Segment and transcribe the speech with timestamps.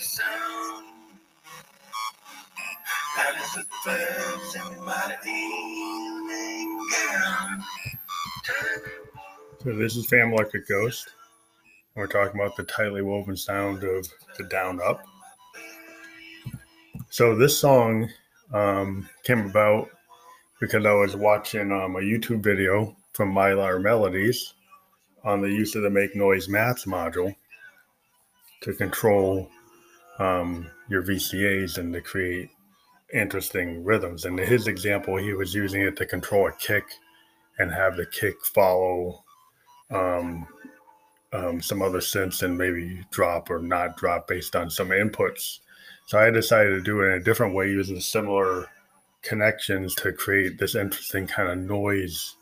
[0.00, 0.86] sound.
[3.16, 7.64] That is the my evening gown.
[9.62, 11.10] So this is Fam Like a Ghost.
[11.94, 14.08] We're talking about the tightly woven sound of
[14.38, 15.04] the down up.
[17.10, 18.08] So this song
[18.54, 19.90] um, came about
[20.60, 24.54] because I was watching um, a YouTube video from Mylar Melodies
[25.24, 27.34] on the use of the Make Noise Maths module
[28.62, 29.50] to control
[30.20, 32.50] um, your VCAs and to create
[33.12, 34.24] interesting rhythms.
[34.24, 36.84] And in his example, he was using it to control a kick
[37.58, 39.24] and have the kick follow
[39.90, 40.46] um,
[41.32, 45.58] um, some other synths and maybe drop or not drop based on some inputs.
[46.06, 48.68] So I decided to do it in a different way using similar
[49.22, 52.36] connections to create this interesting kind of noise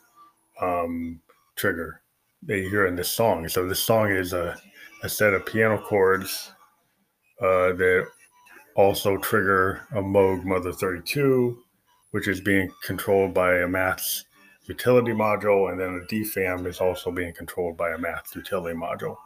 [0.61, 1.21] um,
[1.55, 2.01] trigger
[2.43, 3.47] that you hear in this song.
[3.47, 4.59] So this song is a,
[5.03, 6.51] a set of piano chords
[7.41, 8.07] uh, that
[8.75, 11.57] also trigger a Moog Mother 32,
[12.11, 14.25] which is being controlled by a maths
[14.65, 19.17] utility module, and then a DFAM is also being controlled by a maths utility module.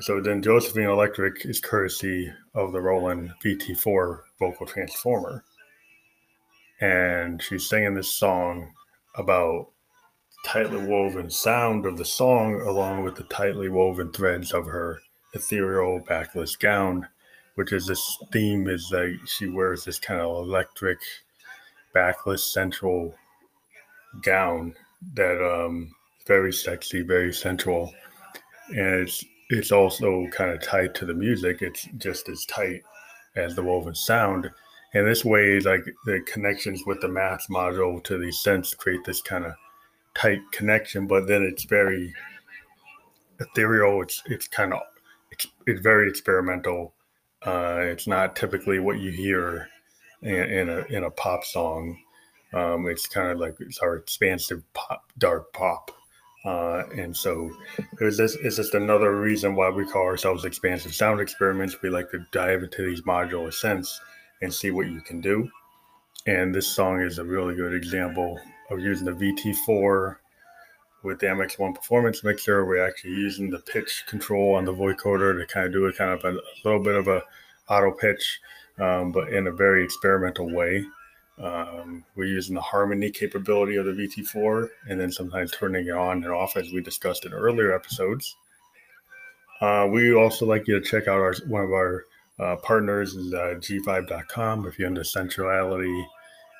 [0.00, 5.44] So then Josephine Electric is courtesy of the Roland VT4 vocal transformer.
[6.80, 8.72] And she's singing this song
[9.14, 9.68] about
[10.44, 15.00] tightly woven sound of the song along with the tightly woven threads of her
[15.34, 17.08] ethereal backless gown,
[17.54, 20.98] which is this theme is that she wears this kind of electric
[21.92, 23.14] backless central
[24.22, 24.74] gown
[25.14, 25.94] that um
[26.26, 27.92] very sexy, very sensual.
[28.68, 31.60] And it's it's also kind of tied to the music.
[31.60, 32.82] It's just as tight
[33.36, 34.50] as the woven sound.
[34.94, 39.22] And this way, like the connections with the maths module to these synths create this
[39.22, 39.52] kind of
[40.14, 42.14] tight connection, but then it's very
[43.40, 44.02] ethereal.
[44.02, 44.80] It's it's kind of
[45.32, 46.94] it's, it's very experimental.
[47.44, 49.68] Uh, it's not typically what you hear
[50.22, 51.98] in, in a in a pop song.
[52.54, 55.90] Um, it's kind of like it's our expansive pop, dark pop.
[56.44, 60.92] Uh, and so it was this, it's just another reason why we call ourselves expansive
[60.92, 61.80] sound experiments.
[61.80, 63.92] We like to dive into these modular synths
[64.42, 65.48] and see what you can do.
[66.26, 68.40] And this song is a really good example
[68.70, 70.16] of using the VT4
[71.02, 72.64] with the MX1 performance mixer.
[72.64, 76.10] We're actually using the pitch control on the vocoder to kind of do a kind
[76.10, 77.22] of a, a little bit of a
[77.68, 78.40] auto pitch,
[78.78, 80.84] um, but in a very experimental way.
[81.38, 86.22] Um, we're using the harmony capability of the VT4 and then sometimes turning it on
[86.22, 88.36] and off as we discussed in earlier episodes.
[89.60, 92.04] Uh, we also like you to check out our one of our
[92.38, 94.66] uh, partners is uh, g5.com.
[94.66, 96.06] If you're into sensuality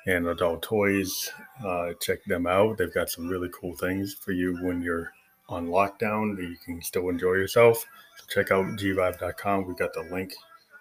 [0.05, 1.31] and adult toys,
[1.65, 2.77] uh, check them out.
[2.77, 5.11] They've got some really cool things for you when you're
[5.49, 7.85] on lockdown that you can still enjoy yourself.
[8.17, 9.67] So check out g5.com.
[9.67, 10.33] We've got the link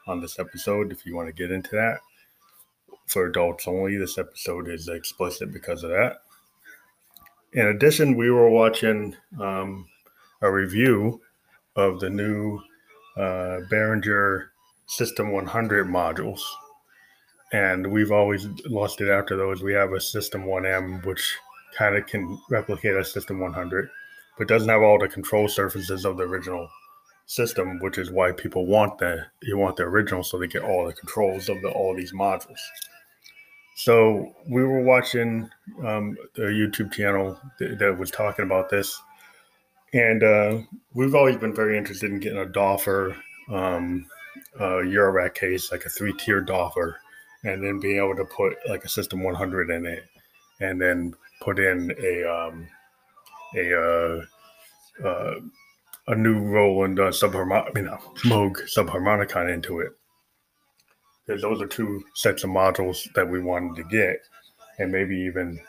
[0.06, 1.98] on this episode if you want to get into that
[3.06, 3.96] for adults only.
[3.96, 6.22] This episode is explicit because of that.
[7.52, 9.86] In addition, we were watching um,
[10.40, 11.20] a review
[11.76, 12.60] of the new
[13.16, 14.48] uh, Behringer
[14.86, 16.40] System 100 modules.
[17.52, 19.62] And we've always lost it after those.
[19.62, 21.36] We have a System 1M, which
[21.76, 23.90] kind of can replicate a System 100,
[24.38, 26.68] but doesn't have all the control surfaces of the original
[27.26, 30.86] system, which is why people want the you want the original so they get all
[30.86, 32.58] the controls of the all these modules.
[33.74, 35.48] So we were watching
[35.84, 39.00] um, the YouTube channel that, that, was talking about this,
[39.94, 40.58] and uh,
[40.92, 43.16] we've always been very interested in getting a Doepfer
[43.48, 44.06] um,
[44.60, 46.96] uh, Eurorack case, like a three-tier Doepfer,
[47.44, 50.04] and then being able to put like a System 100 in it,
[50.60, 52.68] and then put in a um,
[53.56, 55.34] a uh, uh,
[56.08, 59.92] a new Roland uh, subharmonic, mean, a Moog subharmonicon into it
[61.26, 64.18] because those are two sets of modules that we wanted to get,
[64.78, 65.60] and maybe even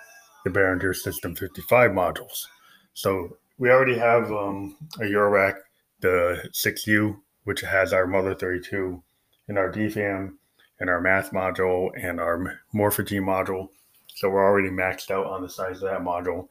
[0.43, 2.45] the Behringer System 55 modules.
[2.93, 5.55] So we already have um, a Eurorack,
[6.01, 9.01] the 6U, which has our Mother 32
[9.47, 10.33] and our DFAM
[10.79, 13.69] and our math module and our Morphology module.
[14.07, 16.47] So we're already maxed out on the size of that module.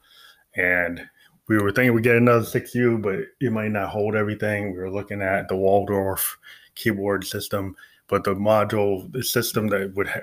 [0.55, 1.07] And
[1.47, 4.71] we were thinking we'd get another 6U, but it might not hold everything.
[4.71, 6.37] We were looking at the Waldorf
[6.75, 7.75] keyboard system
[8.13, 10.19] but the module, the system that would ha-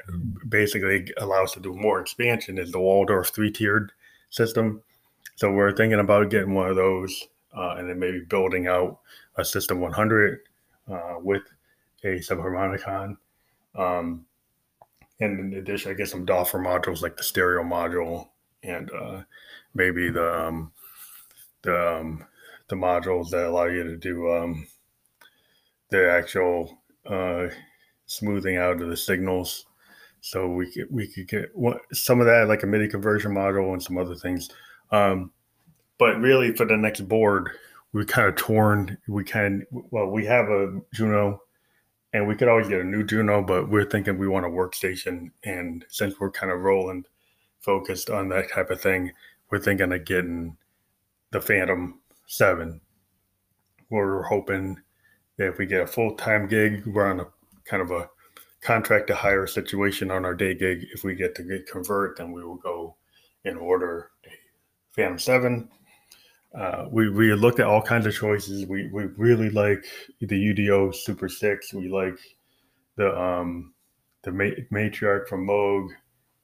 [0.48, 3.90] basically allow us to do more expansion is the Waldorf three tiered
[4.28, 4.82] system.
[5.34, 7.26] So we're thinking about getting one of those
[7.56, 9.00] uh, and then maybe building out
[9.36, 10.40] a System 100
[10.88, 11.42] uh, with
[12.04, 13.16] a subharmonicon.
[13.74, 14.26] Um,
[15.20, 18.28] and in addition, I guess some Doepfer modules like the stereo module
[18.62, 19.22] and uh,
[19.74, 20.72] maybe the um,
[21.62, 22.26] the um,
[22.68, 24.66] the modules that allow you to do um,
[25.90, 27.48] the actual uh,
[28.06, 29.66] smoothing out of the signals.
[30.20, 33.72] So we could we could get what, some of that like a MIDI conversion module
[33.72, 34.50] and some other things.
[34.90, 35.32] Um,
[35.98, 37.50] but really, for the next board,
[37.92, 38.98] we kind of torn.
[39.08, 41.42] We kind well, we have a Juno,
[42.12, 45.30] and we could always get a new Juno, but we're thinking we want a workstation.
[45.44, 47.06] And since we're kind of Roland
[47.60, 49.12] focused on that type of thing,
[49.50, 50.56] we're thinking of getting
[51.30, 52.80] the Fantom Seven.
[53.90, 54.78] We're hoping
[55.36, 57.26] that if we get a full time gig, we're on a
[57.64, 58.08] kind of a
[58.60, 60.86] contract to hire situation on our day gig.
[60.92, 62.96] If we get to get convert, then we will go
[63.44, 64.30] and order a
[64.92, 65.68] Fantom Seven
[66.54, 68.66] uh, we we looked at all kinds of choices.
[68.66, 69.84] We we really like
[70.20, 71.72] the UDO Super Six.
[71.72, 72.18] We like
[72.96, 73.72] the um
[74.22, 75.88] the matriarch from Moog.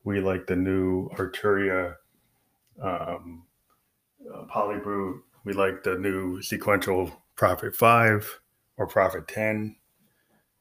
[0.05, 1.97] We like the new Arturia
[2.81, 3.45] um,
[4.33, 5.21] uh, Polybrute.
[5.45, 8.41] We like the new sequential Prophet Five
[8.77, 9.77] or Prophet Ten.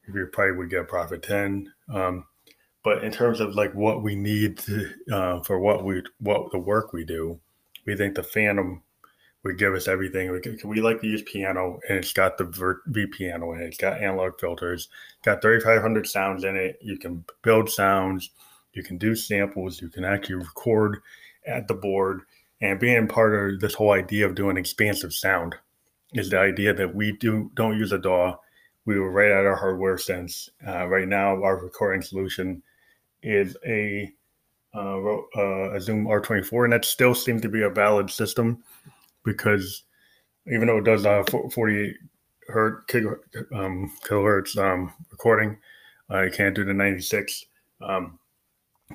[0.08, 1.72] If you probably would get Prophet Ten.
[1.92, 2.26] Um,
[2.82, 6.58] but in terms of like what we need to, uh, for what we what the
[6.58, 7.40] work we do,
[7.84, 8.82] we think the Fantom
[9.46, 10.30] would give us everything.
[10.32, 13.66] We, we like to use piano, and it's got the V piano in it.
[13.66, 14.88] It's got analog filters,
[15.24, 16.78] got 3,500 sounds in it.
[16.82, 18.30] You can build sounds,
[18.72, 21.00] you can do samples, you can actually record
[21.46, 22.22] at the board.
[22.60, 25.54] And being part of this whole idea of doing expansive sound
[26.14, 28.36] is the idea that we do don't use a DAW.
[28.84, 30.48] We will write out our hardware synths.
[30.66, 32.62] Uh, right now, our recording solution
[33.22, 34.12] is a
[34.74, 34.98] uh,
[35.36, 38.62] uh, a Zoom R24, and that still seems to be a valid system
[39.26, 39.82] because
[40.46, 41.96] even though it does uh, 48
[42.48, 42.94] hertz
[43.52, 45.58] um, kilohertz um, recording,
[46.08, 47.44] uh, can't do the 96.
[47.82, 48.18] Um,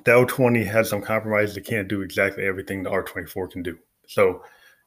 [0.04, 1.56] the L20 has some compromises.
[1.56, 3.78] It can't do exactly everything the R24 can do.
[4.08, 4.42] So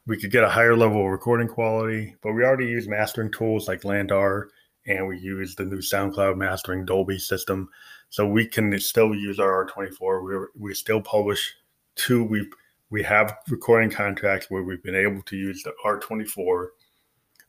[0.06, 3.68] we could get a higher level of recording quality, but we already use mastering tools
[3.68, 4.48] like LANDR
[4.86, 7.68] and we use the new SoundCloud mastering Dolby system.
[8.10, 10.24] So we can still use our R24.
[10.54, 11.54] We we still publish
[11.96, 12.22] two.
[12.22, 12.48] We
[12.90, 16.68] we have recording contracts where we've been able to use the R24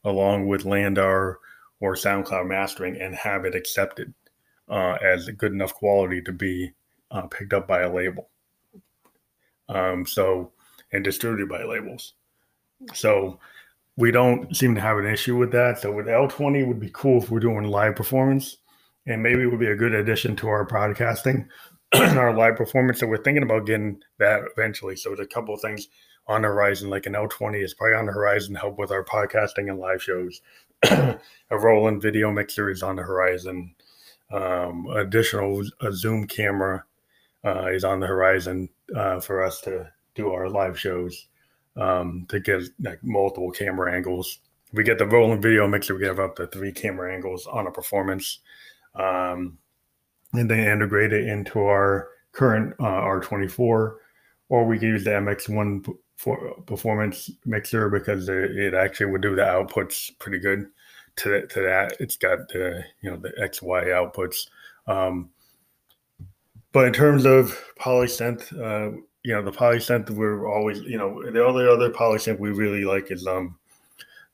[0.04, 1.36] along with LANDR
[1.80, 4.14] or SoundCloud mastering and have it accepted
[4.70, 6.72] uh, as good enough quality to be
[7.12, 8.30] uh, picked up by a label.
[9.70, 10.54] Um, so,
[10.92, 12.14] and distributed by labels.
[12.94, 13.40] So,
[13.98, 15.80] we don't seem to have an issue with that.
[15.80, 18.58] So, with L20, would be cool if we're doing live performance,
[19.06, 21.48] and maybe it would be a good addition to our podcasting
[21.94, 23.00] our live performance.
[23.00, 24.96] So we're thinking about getting that eventually.
[24.96, 25.88] So there's a couple of things
[26.28, 29.04] on the horizon, like an L20 is probably on the horizon to help with our
[29.04, 30.42] podcasting and live shows.
[30.84, 31.20] a
[31.52, 33.74] Roland video mixer is on the horizon.
[34.32, 36.84] Um, additional a Zoom camera
[37.46, 41.28] uh, is on the horizon uh, for us to do our live shows
[41.78, 44.40] um, to get like multiple camera angles.
[44.74, 47.72] we get the Roland video mixer, we have up to three camera angles on a
[47.72, 48.40] performance.
[48.96, 49.60] Um,
[50.38, 53.58] and then integrate it into our current uh, R24,
[54.50, 59.36] or we can use the MX1 for performance mixer because it, it actually would do
[59.36, 60.68] the outputs pretty good
[61.18, 61.98] to, to that.
[62.00, 64.48] It's got the you know the XY outputs.
[64.88, 65.30] Um,
[66.72, 71.46] but in terms of polysynth, uh, you know the polysynth we're always you know the
[71.46, 73.58] only other polysynth we really like is um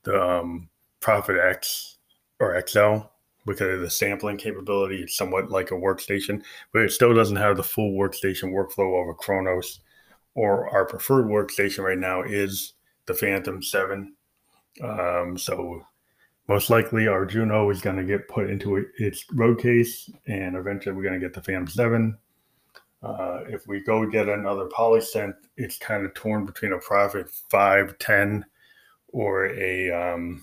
[0.04, 0.68] the um
[1.00, 1.96] Prophet X
[2.38, 2.98] or XL
[3.46, 5.02] because of the sampling capability.
[5.02, 6.42] It's somewhat like a workstation,
[6.72, 9.80] but it still doesn't have the full workstation workflow of a Kronos.
[10.34, 12.74] Or our preferred workstation right now is
[13.06, 14.14] the Fantom 7.
[14.82, 15.86] Um, so
[16.48, 20.94] most likely our Juno is going to get put into its road case, and eventually
[20.94, 22.18] we're going to get the Fantom 7.
[23.02, 28.44] Uh, if we go get another polysynth, it's kind of torn between a Prophet 510
[29.08, 30.42] or a um,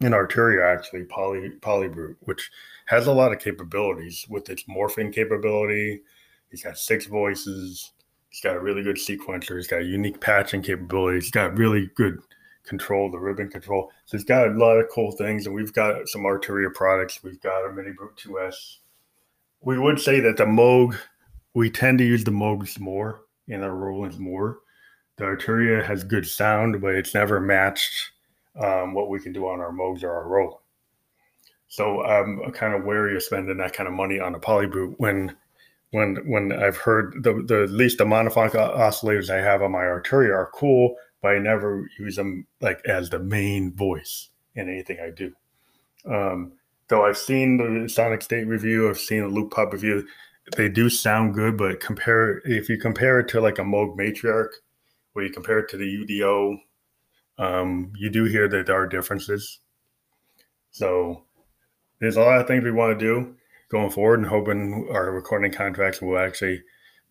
[0.00, 2.50] in Arturia actually poly polybrute, which
[2.86, 6.00] has a lot of capabilities with its morphing capability.
[6.50, 7.92] He's got six voices.
[8.30, 9.56] He's got a really good sequencer.
[9.56, 11.18] He's got unique patching capability.
[11.18, 12.18] He's got really good
[12.64, 13.90] control, the ribbon control.
[14.06, 15.46] So he's got a lot of cool things.
[15.46, 17.22] And we've got some Arturia products.
[17.22, 18.78] We've got a Mini Brute 2S.
[19.62, 20.96] We would say that the Moog,
[21.54, 24.60] we tend to use the Moogs more and the Rolands more.
[25.16, 28.12] The Arturia has good sound, but it's never matched
[28.58, 30.60] um, what we can do on our Moogs or our Roland.
[31.68, 35.36] So I'm kind of wary of spending that kind of money on a polybrute when
[35.92, 39.82] when when I've heard the, the at least the monophonic oscillators I have on my
[39.82, 44.98] Arturia are cool, but I never use them like as the main voice in anything
[45.00, 45.32] I do.
[46.06, 46.52] Um,
[46.88, 50.06] though I've seen the Sonic State review, I've seen the Loopop review,
[50.56, 54.50] they do sound good, but compare if you compare it to like a Moog Matriarch,
[55.12, 56.56] where you compare it to the UDO
[57.40, 59.60] um, you do hear that there are differences.
[60.70, 61.24] So
[61.98, 63.34] there's a lot of things we want to do
[63.70, 66.62] going forward and hoping our recording contracts will actually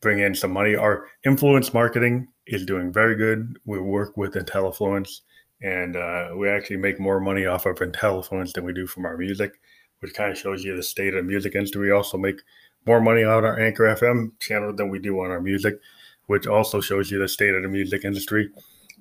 [0.02, 0.76] bring in some money.
[0.76, 3.58] Our influence marketing is doing very good.
[3.66, 5.22] We work with IntelliFluence
[5.64, 9.18] and uh, we actually make more money off of IntelliFluence than we do from our
[9.18, 9.60] music,
[10.00, 11.82] which kind of shows you the state of the music industry.
[11.82, 12.40] We also make
[12.86, 15.80] more money on our Anchor FM channel than we do on our music,
[16.28, 18.52] which also shows you the state of the music industry.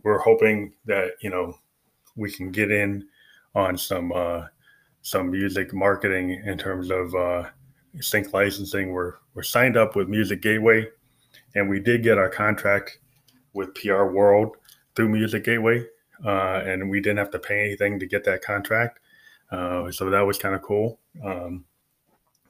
[0.02, 1.59] We're hoping that you know
[2.17, 3.07] we can get in
[3.55, 4.47] on some uh,
[5.02, 7.45] some music marketing in terms of uh,
[8.00, 8.93] sync licensing.
[8.93, 10.87] We're we're signed up with Music Gateway,
[11.55, 12.99] and we did get our contract
[13.52, 14.57] with PR World
[14.95, 15.87] through Music Gateway,
[16.25, 19.00] uh, and we didn't have to pay anything to get that contract.
[19.50, 20.99] Uh, so that was kind of cool.
[21.25, 21.64] Um,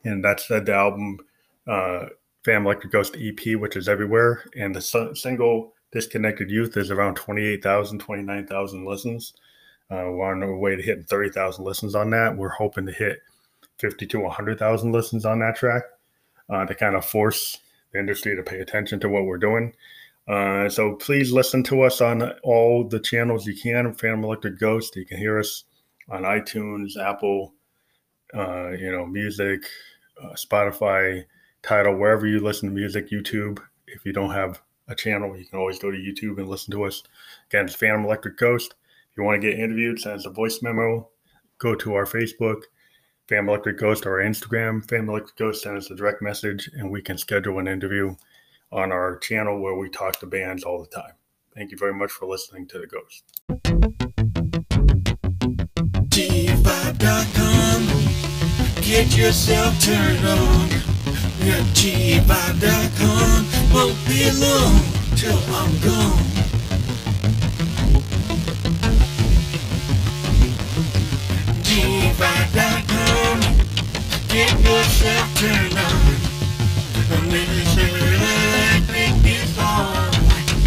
[0.04, 1.18] and that's the album
[1.66, 2.06] uh,
[2.44, 7.98] Phantom Electric Ghost EP, which is everywhere, and the single Disconnected Youth is around 28,000,
[7.98, 9.32] 29,000 listens.
[9.90, 12.36] Uh, we're on our way to hitting 30,000 listens on that.
[12.36, 13.20] We're hoping to hit
[13.78, 15.84] 50 to 100,000 listens on that track
[16.50, 17.58] uh, to kind of force
[17.92, 19.72] the industry to pay attention to what we're doing.
[20.26, 23.94] Uh, so please listen to us on all the channels you can.
[23.94, 25.64] Phantom Electric Ghost, you can hear us
[26.10, 27.54] on iTunes, Apple,
[28.34, 29.62] uh, you know, music,
[30.22, 31.24] uh, Spotify,
[31.62, 33.58] Tidal, wherever you listen to music, YouTube.
[33.86, 36.84] If you don't have a channel, you can always go to YouTube and listen to
[36.84, 37.02] us.
[37.50, 38.74] Again, it's Phantom Electric Ghost
[39.10, 41.08] If you want to get interviewed, send us a voice memo.
[41.58, 42.62] Go to our Facebook,
[43.28, 45.62] Phantom Electric Ghost, or our Instagram, Phantom Electric Ghost.
[45.62, 48.14] Send us a direct message, and we can schedule an interview
[48.70, 51.12] on our channel where we talk to bands all the time.
[51.54, 53.24] Thank you very much for listening to The Ghost.
[56.10, 57.86] G5.com.
[58.82, 60.97] Get yourself turned on.
[61.38, 63.46] G5.com.
[63.72, 64.80] Won't be long
[65.16, 66.24] till I'm gone.
[71.62, 73.40] G5.com.
[74.28, 76.16] Get yourself turned on.
[77.14, 80.12] And then you say, electric is on.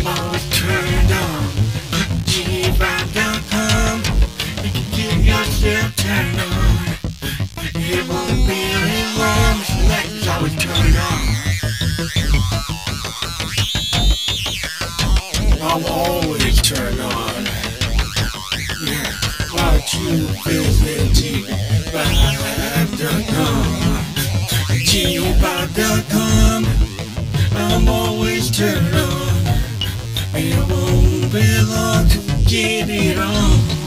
[0.08, 1.52] Always turned on.
[2.26, 4.02] G5.com.
[4.96, 6.88] Get yourself turned on.
[7.76, 8.31] It long.
[15.64, 17.32] I'm always turned on.
[20.02, 21.92] You visit G5.com.
[24.88, 26.66] G5.com.
[27.56, 29.46] I'm always turned on.
[30.34, 32.18] It won't be long to
[32.50, 33.81] get it on.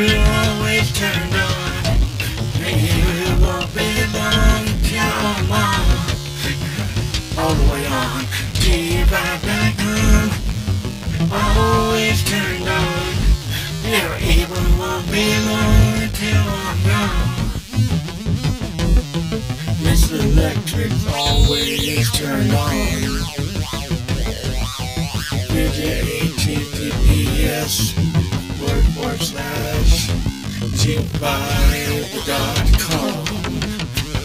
[0.00, 1.59] We're always turned on.
[32.20, 33.24] G5.com.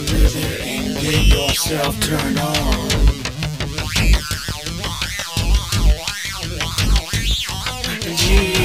[0.06, 2.90] Visit and get yourself turned on.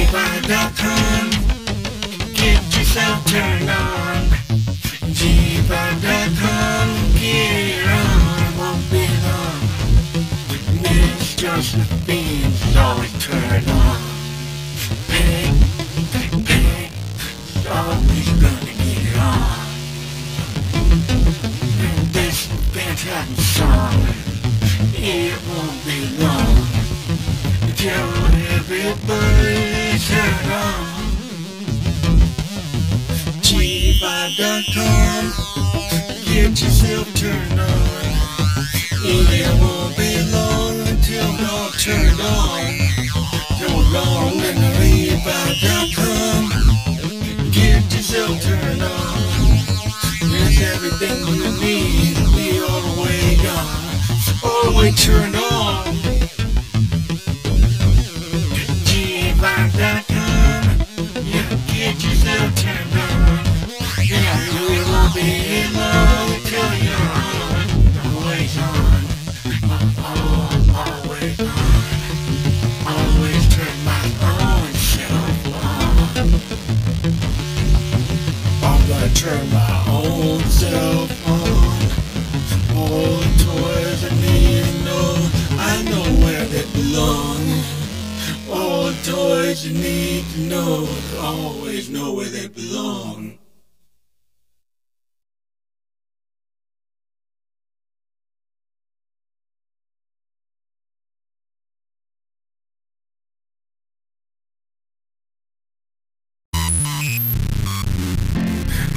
[0.01, 1.29] G5.com.
[2.33, 4.29] Get yourself turned on.
[5.17, 6.87] G5.com.
[7.13, 8.57] Get it on.
[8.57, 9.61] Won't be long.
[10.83, 14.10] It's just the beans always turned on.
[23.01, 23.97] Fantastic song,
[24.93, 26.55] it won't be long.
[27.75, 28.09] Tell
[28.53, 30.85] everybody turn on.
[33.41, 35.23] G5.com.
[36.25, 38.05] Get yourself turned on.
[39.03, 42.63] It won't be long until you're turned on.
[43.57, 43.67] So
[43.97, 46.43] long and G5.com.
[47.51, 49.21] Get yourself turned on.
[50.29, 52.59] There's everything you need to be
[53.43, 53.99] gone.
[54.43, 54.91] All the
[55.35, 55.95] on.
[58.87, 60.61] G5.com.
[61.25, 63.45] Yeah, get yourself turned on.
[64.03, 65.29] Yeah, it won't be
[65.73, 67.67] long till you're on.
[68.05, 69.01] Always on.
[70.03, 71.81] Oh, always on.
[72.91, 75.81] Always turn my own self on.
[78.63, 81.20] I'm gonna turn my own self
[90.37, 90.87] know
[91.19, 93.37] always know where they belong.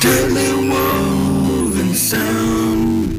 [0.01, 3.11] Telewoven sound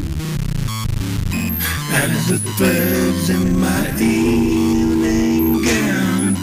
[1.89, 6.35] That is the threads in my evening gown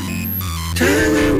[0.75, 1.32] Telewoven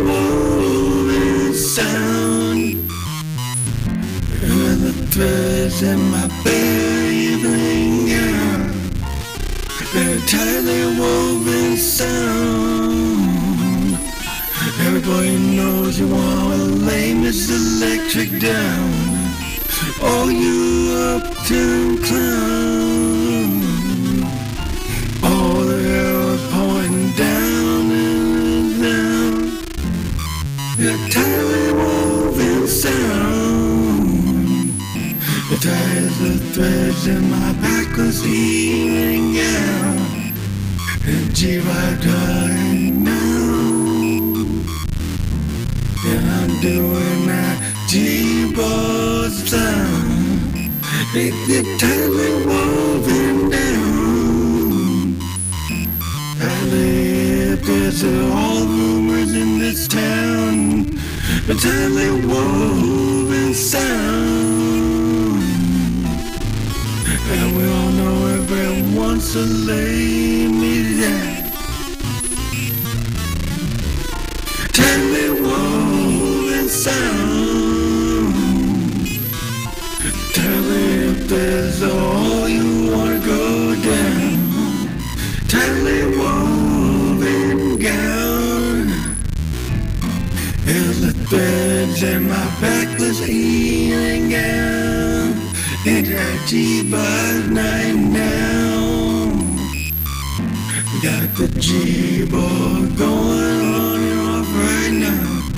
[5.13, 8.73] threads in my evening gown
[10.27, 13.13] tightly woven sound
[14.87, 18.91] Everybody knows you wanna lay Miss Electric down.
[20.01, 23.22] Oh, you uptown clown.
[38.27, 40.33] Evening gown.
[41.05, 43.23] And G-Ride dying now.
[46.05, 50.55] And I'm doing that G-Boss sound
[51.15, 55.19] Make the tightly woven down
[56.41, 60.87] Tightly there's all rumors in this town
[61.47, 63.12] The tightly woven sound
[69.33, 70.22] 着泪
[101.03, 105.51] Got the G-Boy going on and off right now.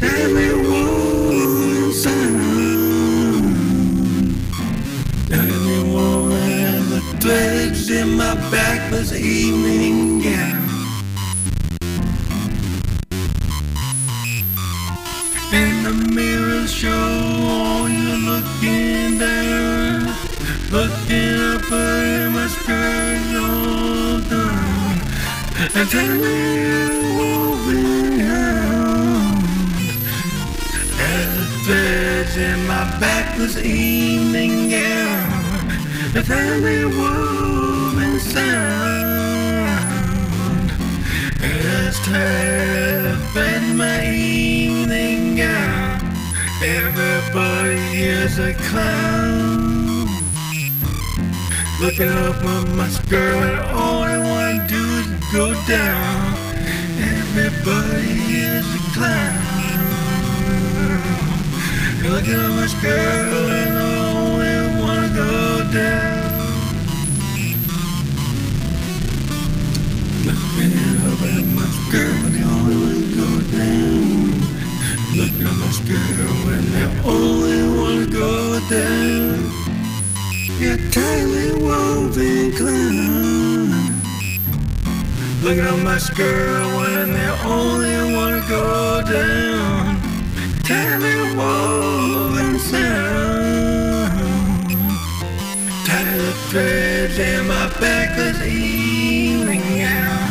[0.00, 3.10] Every woman sound.
[5.30, 10.68] Every woman has the threads in my back backless evening gown.
[15.52, 20.06] And the mirrors show all you looking down,
[20.72, 23.09] looking up at my skirt.
[25.80, 26.36] And tell me
[27.16, 29.42] woven down.
[32.36, 35.68] And my backless evening gown.
[36.12, 38.90] The family woven sound.
[42.04, 46.14] Tired in my evening gown.
[46.62, 50.08] Everybody is a clown.
[51.80, 54.89] Looking up at my skirt and all I wanna do
[55.32, 56.34] go down.
[56.98, 59.38] Everybody is a clown.
[62.02, 65.30] Looking at my skirt and I wanna go
[65.72, 66.30] down.
[71.06, 74.34] Up at my skirt and I wanna go down.
[75.14, 76.18] Looking at my skirt
[76.56, 79.38] and I only wanna go down.
[80.58, 83.19] You're tightly woven clown.
[85.42, 90.00] Looking at my skirt when they only wanna go down.
[90.62, 94.10] Tightly woven sound.
[95.86, 100.30] Tight threads in my backless evening gown.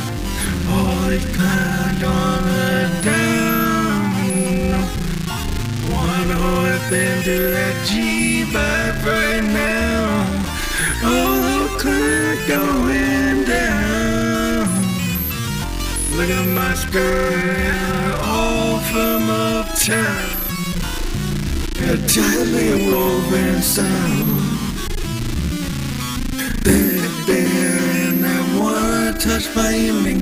[0.72, 3.40] All these clowns on the down.
[6.30, 9.29] Know if they do that G-vibe right
[16.20, 20.36] Look at my skirt, all from uptown.
[21.88, 24.28] A tightly woven sound.
[26.66, 27.46] Baby,
[28.04, 30.20] and I wanna touch my evening